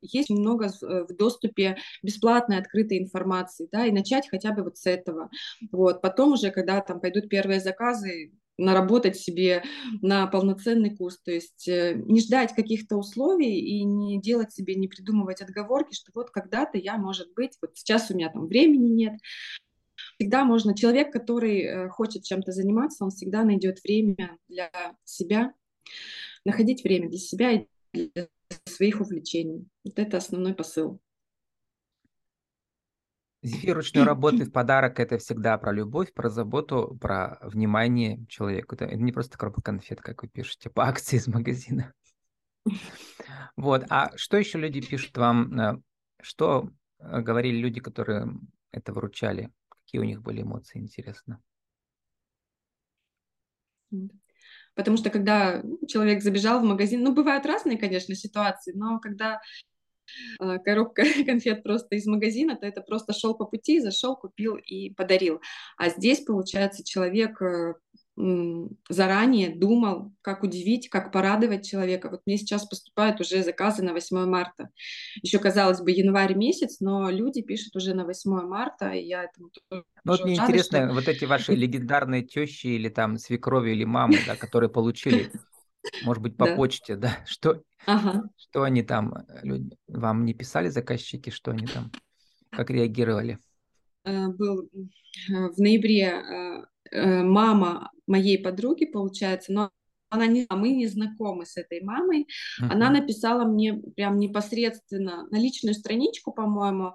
есть 0.02 0.30
много 0.30 0.68
э, 0.68 1.06
в 1.10 1.16
доступе 1.16 1.78
бесплатной 2.04 2.58
открытой 2.58 3.00
информации, 3.00 3.68
да, 3.72 3.86
и 3.86 3.92
начать 3.92 4.30
хотя 4.30 4.52
бы 4.54 4.64
вот 4.64 4.78
с 4.78 4.86
этого. 4.86 5.30
Вот. 5.72 6.02
Потом 6.02 6.34
уже, 6.34 6.52
когда 6.52 6.82
там 6.82 7.00
пойдут 7.00 7.30
первые 7.30 7.60
заказы, 7.60 8.32
наработать 8.58 9.18
себе 9.18 9.64
на 10.02 10.28
полноценный 10.28 10.96
курс, 10.96 11.20
то 11.20 11.32
есть 11.32 11.68
э, 11.68 11.94
не 12.06 12.20
ждать 12.22 12.54
каких-то 12.54 12.98
условий 12.98 13.60
и 13.60 13.84
не 13.84 14.20
делать 14.20 14.52
себе, 14.52 14.76
не 14.76 14.88
придумывать 14.88 15.42
отговорки, 15.42 15.94
что 15.94 16.12
вот 16.14 16.32
когда-то 16.32 16.78
я, 16.78 16.98
может 16.98 17.34
быть, 17.34 17.58
вот 17.62 17.72
сейчас 17.76 18.10
у 18.10 18.16
меня 18.16 18.30
там 18.30 18.48
времени 18.48 18.90
нет. 18.90 19.14
Всегда 20.20 20.46
можно, 20.46 20.76
человек, 20.76 21.12
который 21.14 21.62
э, 21.62 21.90
хочет 21.90 22.24
чем-то 22.24 22.52
заниматься, 22.52 23.04
он 23.04 23.12
всегда 23.12 23.44
найдет 23.44 23.84
время 23.84 24.38
для 24.48 24.72
себя, 25.04 25.54
находить 26.44 26.84
время 26.84 27.10
для 27.10 27.20
себя 27.20 27.52
и 27.52 27.68
для 27.94 28.28
своих 28.66 29.02
увлечений. 29.02 29.68
Вот 29.84 30.00
это 30.00 30.18
основной 30.18 30.56
посыл. 30.56 31.00
Зефир 33.44 33.76
ручной 33.76 34.04
работы 34.04 34.46
в 34.46 34.52
подарок– 34.52 35.00
это 35.02 35.20
всегда 35.20 35.58
про 35.58 35.72
любовь, 35.72 36.12
про 36.14 36.30
заботу, 36.30 36.98
про 37.00 37.38
внимание 37.42 38.26
человеку. 38.28 38.76
Это 38.76 38.88
не 38.96 39.12
просто 39.12 39.38
коробка 39.38 39.62
конфет, 39.62 40.02
как 40.02 40.24
вы 40.24 40.28
пишете, 40.28 40.70
по 40.70 40.84
акции 40.88 41.18
из 41.18 41.28
магазина. 41.28 41.94
Вот. 43.56 43.86
А 43.90 44.12
что 44.18 44.38
еще 44.38 44.58
люди 44.58 44.82
пишут 44.82 45.16
вам? 45.18 45.60
Э, 45.60 45.82
что 46.22 46.70
э, 47.00 47.22
говорили 47.22 47.58
люди, 47.58 47.80
которые 47.80 48.28
это 48.72 48.92
выручали? 48.92 49.52
Какие 49.70 50.02
у 50.02 50.04
них 50.04 50.22
были 50.22 50.42
эмоции, 50.42 50.80
интересно? 50.80 51.42
Потому 54.74 54.98
что 54.98 55.10
когда 55.10 55.64
человек 55.88 56.22
забежал 56.22 56.60
в 56.60 56.64
магазин, 56.64 57.04
ну, 57.04 57.14
бывают 57.14 57.46
разные, 57.46 57.78
конечно, 57.78 58.14
ситуации, 58.16 58.74
но 58.74 59.00
когда 59.00 59.40
коробка 60.64 61.04
конфет 61.26 61.64
просто 61.64 61.96
из 61.96 62.06
магазина, 62.06 62.56
то 62.56 62.66
это 62.66 62.82
просто 62.82 63.14
шел 63.14 63.36
по 63.36 63.46
пути, 63.46 63.80
зашел, 63.80 64.16
купил 64.16 64.56
и 64.56 64.90
подарил. 64.92 65.42
А 65.78 65.90
здесь, 65.90 66.22
получается, 66.22 66.84
человек 66.84 67.42
э, 67.42 67.74
заранее 68.90 69.56
думал, 69.56 70.12
как 70.22 70.42
удивить, 70.42 70.90
как 70.90 71.12
порадовать 71.12 71.68
человека. 71.68 72.10
Вот 72.10 72.22
мне 72.26 72.38
сейчас 72.38 72.66
поступают 72.66 73.22
уже 73.22 73.44
заказы 73.44 73.84
на 73.84 73.94
8 73.94 74.26
марта. 74.26 74.70
Еще, 75.22 75.38
казалось 75.38 75.82
бы, 75.82 75.92
январь 75.92 76.34
месяц, 76.36 76.80
но 76.80 77.12
люди 77.12 77.42
пишут 77.42 77.76
уже 77.76 77.94
на 77.94 78.06
8 78.06 78.32
марта, 78.48 78.90
и 78.90 79.06
я 79.06 79.26
этому 79.26 79.50
тоже 79.70 79.84
Ну 80.04 80.12
вот 80.12 80.24
мне 80.24 80.36
рада, 80.36 80.52
интересно, 80.52 80.86
что... 80.86 80.94
вот 80.96 81.08
эти 81.08 81.26
ваши 81.26 81.54
легендарные 81.54 82.24
тещи 82.24 82.68
или 82.68 82.90
там 82.90 83.18
свекрови 83.18 83.72
или 83.72 83.84
мамы, 83.84 84.18
да, 84.26 84.36
которые 84.36 84.70
получили 84.70 85.32
может 86.04 86.24
быть, 86.24 86.38
по 86.38 86.46
да. 86.46 86.56
почте, 86.56 86.96
да, 86.96 87.18
что, 87.26 87.62
ага. 87.86 88.30
что 88.38 88.64
они 88.64 88.84
там, 88.84 89.14
э, 89.14 89.40
люди, 89.44 89.78
вам 89.88 90.26
не 90.26 90.34
писали 90.34 90.70
заказчики, 90.70 91.30
что 91.30 91.52
они 91.52 91.68
там, 91.68 91.92
как 92.50 92.70
реагировали? 92.70 93.40
Э, 94.04 94.28
был 94.28 94.70
э, 94.74 95.50
в 95.50 95.58
ноябре 95.58 96.66
мама 96.94 97.92
моей 98.08 98.42
подруги, 98.42 98.86
получается, 98.86 99.52
но 99.52 99.72
она 100.10 100.28
не, 100.28 100.46
а 100.50 100.56
мы 100.56 100.70
не 100.70 100.88
знакомы 100.88 101.46
с 101.46 101.58
этой 101.58 101.82
мамой. 101.82 102.28
Uh-huh. 102.62 102.68
Она 102.72 102.90
написала 102.90 103.46
мне 103.46 103.74
прям 103.96 104.18
непосредственно 104.20 105.28
на 105.30 105.38
личную 105.38 105.74
страничку, 105.74 106.32
по-моему, 106.32 106.94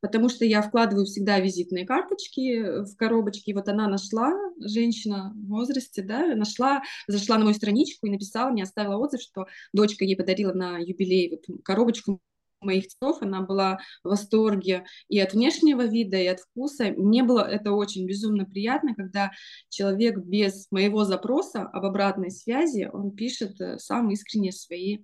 потому 0.00 0.28
что 0.28 0.44
я 0.44 0.62
вкладываю 0.62 1.06
всегда 1.06 1.38
визитные 1.40 1.86
карточки 1.86 2.84
в 2.84 2.96
коробочки. 2.96 3.50
И 3.50 3.54
вот 3.54 3.68
она 3.68 3.88
нашла, 3.88 4.32
женщина 4.60 5.32
в 5.34 5.48
возрасте, 5.48 6.02
да, 6.02 6.34
нашла, 6.34 6.82
зашла 7.06 7.38
на 7.38 7.44
мою 7.44 7.54
страничку 7.54 8.06
и 8.06 8.10
написала 8.10 8.50
мне, 8.50 8.62
оставила 8.62 8.96
отзыв, 8.96 9.20
что 9.20 9.46
дочка 9.72 10.04
ей 10.04 10.16
подарила 10.16 10.52
на 10.52 10.78
юбилей 10.78 11.30
вот 11.30 11.62
коробочку 11.64 12.20
моих 12.60 12.88
цветов, 12.88 13.22
она 13.22 13.42
была 13.42 13.78
в 14.02 14.08
восторге 14.08 14.84
и 15.08 15.18
от 15.18 15.32
внешнего 15.32 15.86
вида, 15.86 16.16
и 16.16 16.26
от 16.26 16.40
вкуса. 16.40 16.92
Мне 16.96 17.22
было 17.22 17.40
это 17.40 17.72
очень 17.72 18.06
безумно 18.06 18.44
приятно, 18.44 18.94
когда 18.94 19.30
человек 19.68 20.18
без 20.18 20.70
моего 20.70 21.04
запроса 21.04 21.62
об 21.62 21.84
обратной 21.84 22.30
связи, 22.30 22.88
он 22.92 23.12
пишет 23.12 23.60
э, 23.60 23.78
самые 23.78 24.14
искренние 24.14 24.52
свои 24.52 24.98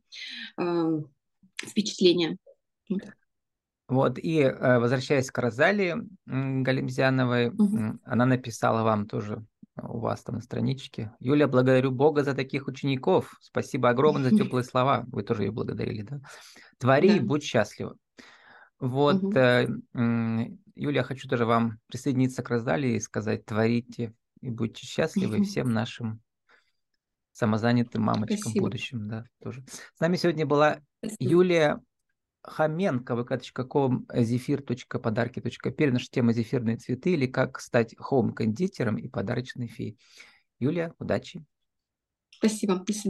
э, 0.59 1.03
впечатления. 1.63 2.37
Вот, 3.87 4.19
и 4.19 4.41
э, 4.41 4.79
возвращаясь 4.79 5.31
к 5.31 5.39
Розали 5.39 5.97
Галимзяновой, 6.27 7.49
угу. 7.51 7.99
она 8.05 8.25
написала 8.25 8.83
вам 8.83 9.07
тоже 9.07 9.45
у 9.89 9.99
вас 9.99 10.23
там 10.23 10.37
на 10.37 10.41
страничке. 10.41 11.13
Юля, 11.21 11.49
благодарю 11.49 11.91
Бога 11.91 12.25
за 12.25 12.35
таких 12.35 12.67
учеников. 12.69 13.37
Спасибо 13.41 13.89
огромное 13.91 14.31
за 14.31 14.37
теплые 14.37 14.65
слова. 14.65 15.05
Вы 15.09 15.23
тоже 15.23 15.45
ее 15.45 15.51
благодарили, 15.51 16.03
да? 16.03 16.21
Твори 16.79 17.17
и 17.17 17.21
будь 17.21 17.45
счастлива. 17.45 17.97
Вот, 18.81 19.35
э, 19.37 19.69
Юля, 19.95 21.01
я 21.01 21.03
хочу 21.03 21.29
тоже 21.29 21.47
вам 21.47 21.79
присоединиться 21.87 22.43
к 22.43 22.51
раздали 22.51 22.89
и 22.89 23.01
сказать, 23.01 23.45
творите 23.45 24.13
и 24.41 24.51
будьте 24.51 24.87
счастливы 24.87 25.43
всем 25.45 25.73
нашим 25.73 26.21
самозанятым 27.33 28.03
мамочкам 28.03 28.39
Спасибо. 28.39 28.65
будущим, 28.65 29.09
да, 29.09 29.25
тоже. 29.43 29.65
С 29.95 30.01
нами 30.01 30.17
сегодня 30.17 30.47
была. 30.47 30.81
Юлия 31.19 31.81
Хоменко, 32.45 33.15
vk.com, 33.15 34.07
zefir.подарки.пер, 34.13 35.93
наша 35.93 36.11
тема 36.11 36.33
зефирные 36.33 36.77
цветы 36.77 37.15
или 37.15 37.27
как 37.27 37.59
стать 37.59 37.95
хоум-кондитером 37.97 38.97
и 38.97 39.09
подарочной 39.09 39.69
феей. 39.69 39.99
Юлия, 40.59 40.93
удачи. 40.99 41.45
Спасибо. 42.31 42.85